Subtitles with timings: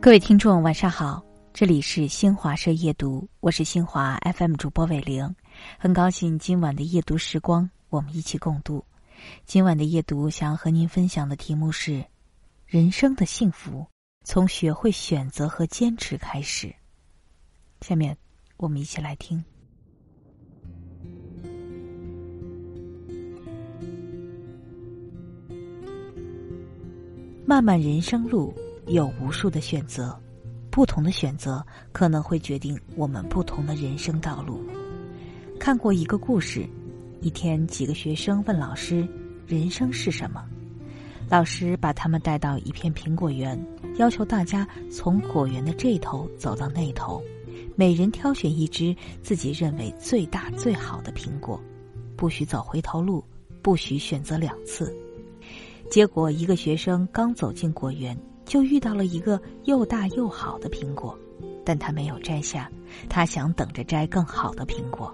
[0.00, 1.20] 各位听众，晚上好，
[1.52, 5.34] 这里是新华社夜读，我是新华 FM 主播伟玲，
[5.80, 8.84] 很高兴今晚的夜读时光我们一起共度。
[9.44, 12.04] 今晚的夜读想要和您分享的题目是：
[12.64, 13.84] 人生的幸福
[14.22, 16.72] 从学会选择和坚持开始。
[17.80, 18.16] 下面
[18.58, 19.44] 我们一起来听。
[27.46, 28.52] 漫漫人生路。
[28.88, 30.16] 有无数的选择，
[30.70, 34.60] 不同的选择可能会决定我们不同的人生道路。
[35.58, 36.64] 看过一个故事，
[37.20, 39.04] 一天几个学生问老师
[39.44, 40.44] ：“人生是什么？”
[41.28, 43.60] 老师把他们带到一片苹果园，
[43.96, 47.20] 要求大家从果园的这头走到那头，
[47.74, 51.60] 每人挑选一只自己认为最大最好的苹果，
[52.14, 53.24] 不许走回头路，
[53.62, 54.94] 不许选择两次。
[55.90, 58.16] 结果，一个学生刚走进果园。
[58.46, 61.18] 就遇到了一个又大又好的苹果，
[61.64, 62.70] 但他没有摘下，
[63.08, 65.12] 他想等着摘更好的苹果，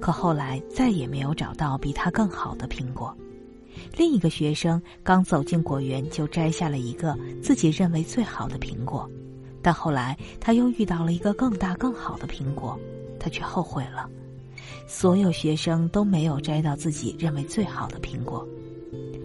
[0.00, 3.12] 可后来再也没有找到比他更好的苹果。
[3.96, 9.10] 另一个学生刚走进果园，就摘下了一个自己认为最好的苹果，
[9.60, 12.78] 但后来他又遇到了一个更大更好的苹果，
[13.18, 14.08] 他却后悔了。
[14.86, 18.46] 所有学生都没有摘到自己认为最好的苹果。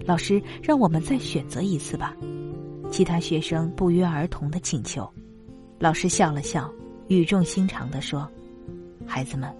[0.07, 2.15] 老师，让我们再选择一次吧。
[2.89, 5.05] 其他学生不约而同的请求，
[5.79, 6.71] 老师笑了笑，
[7.09, 8.25] 语重心长的说
[9.05, 9.53] ：“孩子们，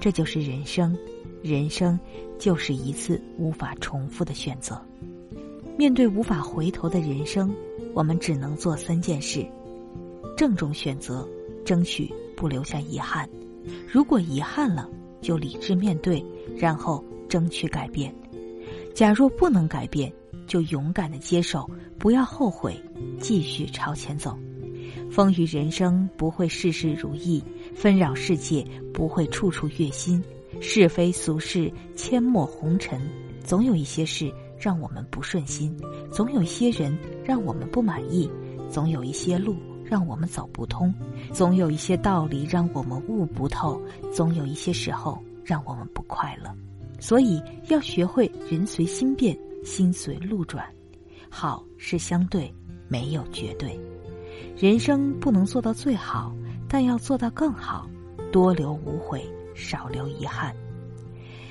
[0.00, 0.98] 这就是人生，
[1.40, 1.96] 人生
[2.36, 4.76] 就是一次无法重复的选择。
[5.78, 7.54] 面对无法回头的人生，
[7.94, 9.46] 我们只能做三件事：
[10.36, 11.24] 郑重选择，
[11.64, 13.24] 争取不留下遗憾；
[13.88, 16.24] 如果遗憾了，就理智面对，
[16.56, 18.12] 然后争取改变；
[18.94, 20.12] 假若不能改变。”
[20.44, 22.78] 就勇敢的接受，不要后悔，
[23.18, 24.36] 继续朝前走。
[25.10, 27.42] 风雨人生不会事事如意，
[27.74, 30.22] 纷扰世界不会处处悦心。
[30.60, 33.00] 是非俗事，阡陌红尘，
[33.42, 35.74] 总有一些事让我们不顺心，
[36.10, 38.28] 总有一些人让我们不满意，
[38.68, 40.92] 总有一些路让我们走不通，
[41.32, 43.80] 总有一些道理让我们悟不透，
[44.12, 46.54] 总有一些时候让我们不快乐。
[47.02, 49.36] 所以要学会人随心变。
[49.64, 50.64] 心随路转，
[51.28, 52.52] 好是相对，
[52.88, 53.78] 没有绝对。
[54.56, 56.34] 人生不能做到最好，
[56.68, 57.88] 但要做到更好。
[58.32, 59.24] 多留无悔，
[59.54, 60.52] 少留遗憾。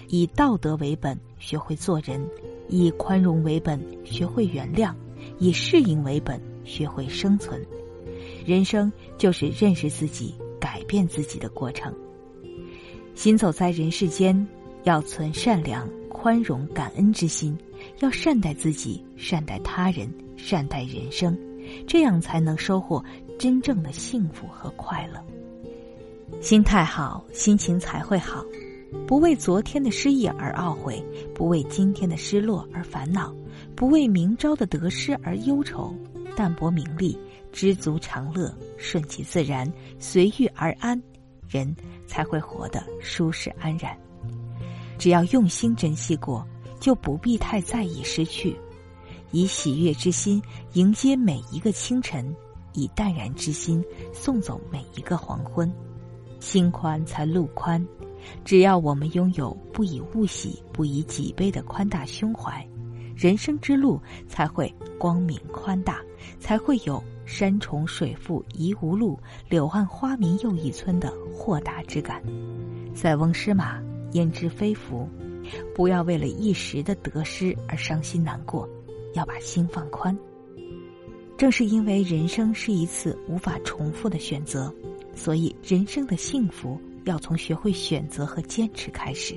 [0.10, 2.22] 以道德为本，学会做人；
[2.68, 4.94] 以宽容为本，学会原谅；
[5.38, 7.66] 以适应为本，学会生存。
[8.46, 11.94] 人生就是认识自己、改变自己的过程。
[13.16, 14.46] 行走在人世间，
[14.84, 17.58] 要存善良、宽容、感恩之心。
[18.00, 21.36] 要善待自己，善待他人，善待人生，
[21.88, 23.04] 这样才能收获
[23.40, 25.20] 真正的幸福和快乐。
[26.40, 28.46] 心态好，心情才会好。
[29.08, 31.04] 不为昨天的失意而懊悔，
[31.34, 33.34] 不为今天的失落而烦恼，
[33.76, 35.96] 不为明朝的得失而忧愁。
[36.36, 37.18] 淡泊名利，
[37.52, 41.02] 知足常乐，顺其自然，随遇而安，
[41.50, 41.76] 人
[42.06, 43.98] 才会活得舒适安然。
[45.02, 46.46] 只要用心珍惜过。
[46.80, 48.58] 就不必太在意失去，
[49.30, 50.42] 以喜悦之心
[50.74, 52.36] 迎接每一个清晨，
[52.74, 55.72] 以淡然之心送走每一个黄昏。
[56.40, 57.88] 心宽才路宽，
[58.44, 62.68] 只要我们拥有不以物喜、不以己悲的宽大胸怀，
[63.16, 66.02] 人生之路才会光明宽大，
[66.40, 72.24] 才会有山重水复疑无路，柳暗花明又一村的豁达之感。
[72.96, 73.80] 塞翁失马，
[74.14, 75.08] 焉知非福。
[75.76, 78.70] 不要为了一时的得失而伤心难过，
[79.14, 80.18] 要把心放宽。
[81.36, 84.74] 正是因为人生是一次无法重复的选择，
[85.16, 89.36] 所以人生的幸福要从学会选择和坚持开始。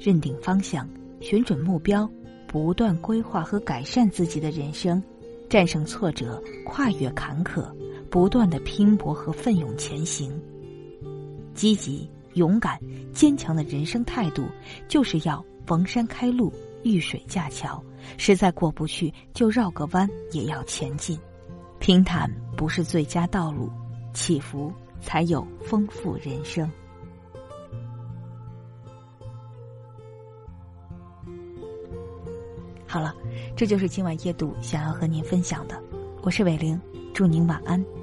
[0.00, 0.88] 认定方向，
[1.20, 2.10] 选准目标，
[2.48, 5.00] 不断规划和改善自己的人生，
[5.48, 7.70] 战胜挫折，跨越坎坷，
[8.08, 10.32] 不断的拼搏和奋勇前行，
[11.54, 12.08] 积极。
[12.34, 12.78] 勇敢、
[13.12, 14.44] 坚强的人生态度，
[14.88, 17.82] 就是要逢山开路、遇水架桥，
[18.16, 21.18] 实在过不去就绕个弯也要前进。
[21.78, 23.70] 平坦不是最佳道路，
[24.12, 26.70] 起伏才有丰富人生。
[32.86, 33.14] 好了，
[33.54, 35.80] 这就是今晚夜读想要和您分享的。
[36.22, 36.78] 我是伟玲，
[37.14, 37.99] 祝您晚安。